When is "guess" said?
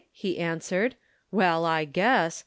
1.85-2.39